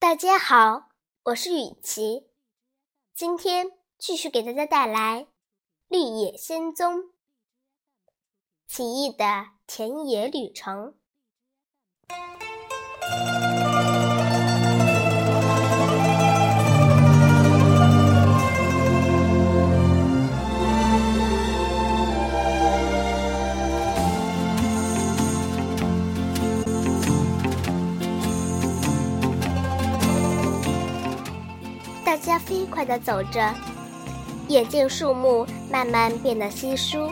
[0.00, 0.88] 大家好，
[1.24, 2.30] 我是雨琪，
[3.14, 3.66] 今天
[3.98, 5.24] 继续给大家带来
[5.88, 6.94] 《绿野仙踪》
[8.66, 10.94] 奇异的田野旅程。
[32.20, 33.54] 家飞快地走着，
[34.48, 37.10] 眼见树木慢慢变得稀疏，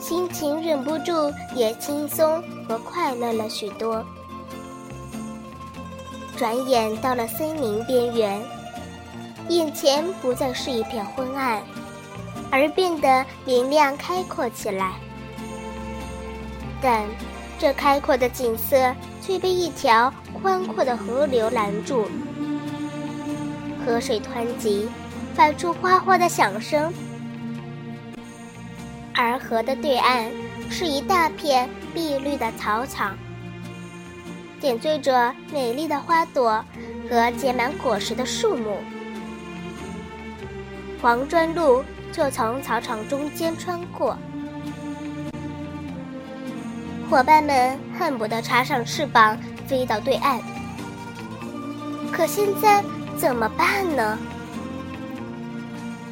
[0.00, 1.12] 心情忍不住
[1.54, 4.04] 也轻松和快乐了许多。
[6.36, 8.42] 转眼到了森林边缘，
[9.48, 11.62] 眼前不再是一片昏暗，
[12.50, 14.94] 而变得明亮开阔起来。
[16.80, 17.04] 但
[17.58, 20.10] 这开阔的景色却被一条
[20.40, 22.06] 宽阔的河流拦住。
[23.90, 24.88] 河水湍急，
[25.34, 26.92] 发出哗哗的响声。
[29.12, 30.30] 而河的对岸
[30.70, 33.18] 是一大片碧绿的草场，
[34.60, 36.64] 点缀着美丽的花朵
[37.10, 38.76] 和结满果实的树木。
[41.02, 44.16] 黄砖路就从草场中间穿过，
[47.10, 50.40] 伙伴们恨不得插上翅膀飞到对岸，
[52.12, 52.84] 可现在。
[53.20, 54.18] 怎么办呢？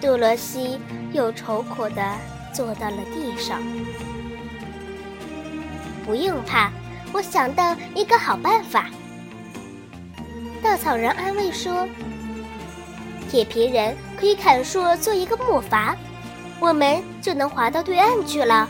[0.00, 0.80] 杜罗西
[1.12, 2.02] 又愁苦地
[2.52, 3.62] 坐到了地上。
[6.04, 6.68] 不用怕，
[7.12, 8.86] 我想到一个好办法。
[10.60, 11.86] 稻草人安慰说
[13.30, 15.94] ：“铁皮人可以砍树做一个木筏，
[16.58, 18.68] 我们就能划到对岸去了。”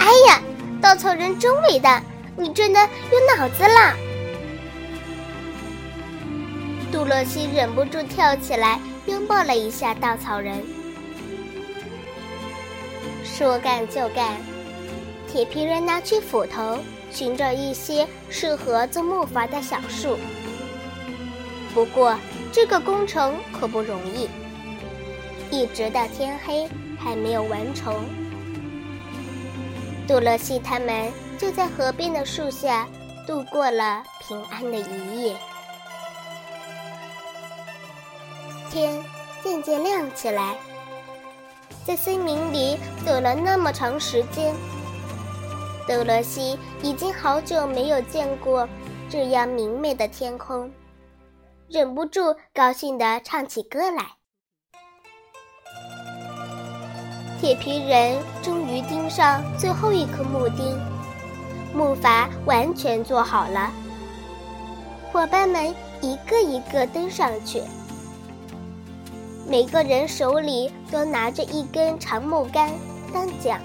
[0.00, 0.40] 哎呀，
[0.80, 2.02] 稻草人真伟大！
[2.38, 4.07] 你真的有脑子了。
[6.98, 10.60] 杜洛西忍不住跳起来，拥抱了一下稻草人。
[13.22, 14.34] 说干就干，
[15.28, 16.76] 铁皮人拿起斧头，
[17.12, 20.18] 寻找一些适合做木筏的小树。
[21.72, 22.18] 不过
[22.50, 24.28] 这个工程可不容易，
[25.52, 26.68] 一直到天黑
[26.98, 27.94] 还没有完成。
[30.08, 32.88] 杜洛西他们就在河边的树下
[33.24, 35.36] 度过了平安的一夜。
[38.70, 39.02] 天
[39.42, 40.56] 渐渐亮起来，
[41.84, 44.54] 在森林里走了那么长时间，
[45.86, 48.68] 德罗西已经好久没有见过
[49.08, 50.70] 这样明媚的天空，
[51.68, 54.04] 忍不住高兴地唱起歌来。
[57.40, 60.78] 铁皮人终于钉上最后一颗木钉，
[61.72, 63.70] 木筏完全做好了，
[65.12, 67.62] 伙伴们一个一个登上去。
[69.48, 72.70] 每个人手里都拿着一根长木杆
[73.14, 73.58] 当桨。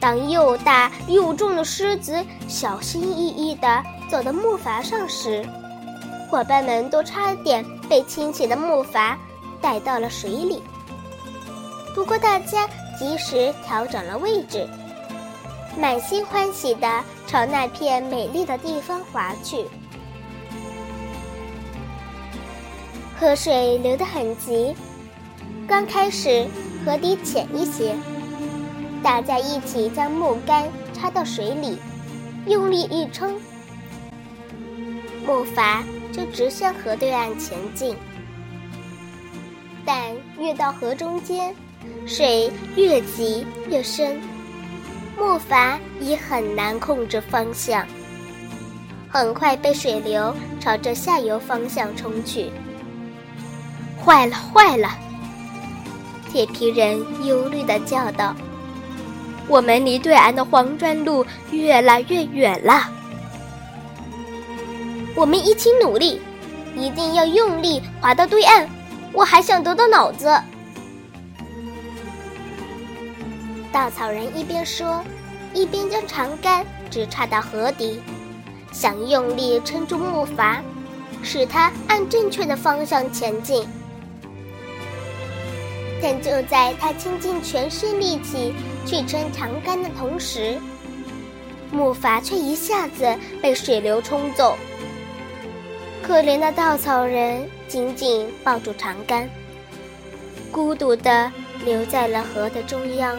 [0.00, 5.44] 当又大又重的狮子小心翼翼地走到木筏上时，
[6.30, 9.14] 伙伴们都差点被倾斜的木筏
[9.60, 10.62] 带到了水里。
[11.94, 14.66] 不过大家及时调整了位置，
[15.78, 19.66] 满心欢喜地朝那片美丽的地方划去。
[23.18, 24.74] 河水流得很急，
[25.66, 26.46] 刚开始
[26.84, 27.94] 河底浅一些，
[29.02, 31.78] 大家一起将木杆插到水里，
[32.46, 33.40] 用力一撑，
[35.26, 35.82] 木筏
[36.12, 37.96] 就直向河对岸前进。
[39.86, 41.56] 但越到河中间，
[42.06, 44.20] 水越急越深，
[45.16, 47.86] 木筏已很难控制方向，
[49.08, 52.50] 很快被水流朝着下游方向冲去。
[54.06, 54.88] 坏了，坏了！
[56.30, 58.36] 铁皮人忧虑地叫道
[59.48, 62.88] ：“我们离对岸的黄砖路越来越远了。
[65.16, 66.20] 我们一起努力，
[66.76, 68.68] 一定要用力划到对岸。
[69.12, 70.32] 我还想得到脑子。”
[73.72, 75.02] 稻草人一边说，
[75.52, 78.00] 一边将长杆直插到河底，
[78.70, 80.58] 想用力撑住木筏，
[81.24, 83.66] 使它按正确的方向前进。
[86.08, 88.54] 但就在他倾尽全身力气
[88.86, 90.56] 去撑长杆的同时，
[91.72, 93.12] 木筏却一下子
[93.42, 94.56] 被水流冲走。
[96.04, 99.28] 可怜的稻草人紧紧抱住长杆，
[100.52, 101.32] 孤独地
[101.64, 103.16] 留在了河的中央。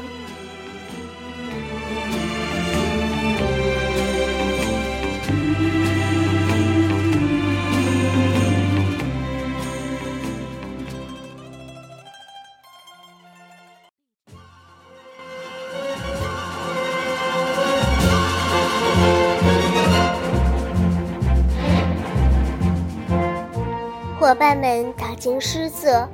[24.28, 26.06] 伙伴们大惊失色，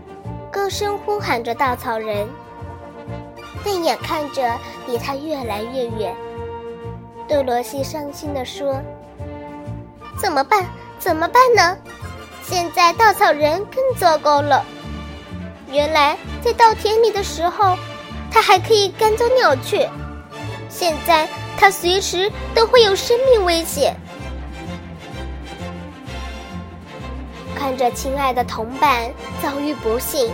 [0.52, 2.28] 高声呼喊着稻草人，
[3.66, 4.56] 但眼看着
[4.86, 6.16] 离他越来越远。
[7.28, 8.80] 多罗西伤心地说
[10.16, 10.64] ：“怎么办？
[11.00, 11.76] 怎么办呢？
[12.44, 14.64] 现在稻草人更糟糕了。
[15.72, 17.76] 原来在稻田里的时候，
[18.30, 19.90] 他还可以赶走鸟雀，
[20.70, 21.28] 现在
[21.58, 23.96] 他随时都会有生命危险。”
[27.64, 29.10] 看着亲爱的同伴
[29.42, 30.30] 遭遇不幸，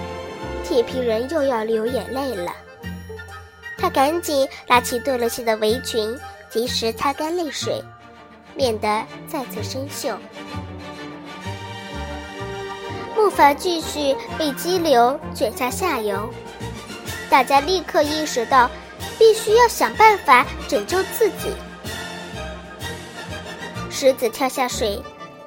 [0.63, 2.51] 铁皮人又要流眼泪了。
[3.77, 6.19] 他赶紧拉起多罗西的围裙。
[6.49, 7.83] 及时擦干泪水，
[8.55, 10.15] 免得再次生锈。
[13.15, 16.33] 木筏继续被激流卷下下游，
[17.29, 18.67] 大家立刻意识到，
[19.19, 21.53] 必须要想办法拯救自己。
[23.91, 24.99] 狮子跳下水，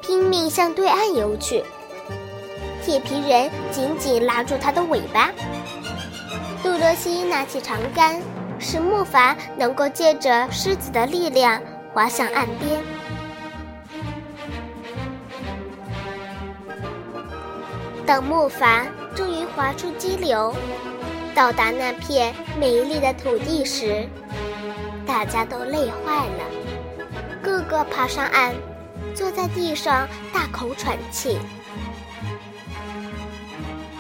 [0.03, 1.65] 拼命向对岸游去。
[2.85, 5.31] 铁皮人紧紧拉住他的尾巴。
[6.63, 8.21] 杜罗西拿起长杆。
[8.65, 11.61] 使木筏能够借着狮子的力量
[11.93, 12.81] 滑向岸边。
[18.07, 20.55] 等木筏终于划出激流，
[21.35, 24.09] 到达那片美丽的土地时，
[25.05, 26.45] 大家都累坏了，
[27.43, 28.55] 个个爬上岸，
[29.15, 31.39] 坐在地上大口喘气。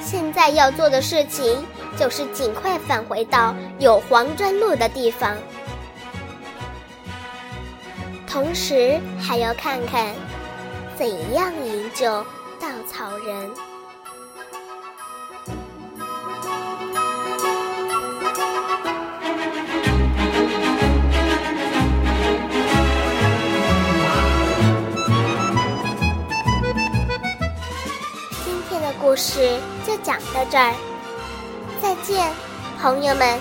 [0.01, 1.65] 现在要做的事情。
[1.95, 5.37] 就是尽快返回到有黄砖路的地方，
[8.27, 10.15] 同时还要看看
[10.97, 12.25] 怎样营救
[12.59, 13.72] 稻草人。
[29.23, 30.75] 故事就讲到这儿。
[31.81, 32.29] 再见，
[32.81, 33.39] 朋友们。